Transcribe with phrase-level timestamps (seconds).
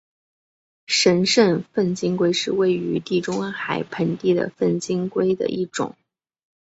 [0.87, 5.95] 神圣粪金龟是位于地中海盆地的粪金龟的一种。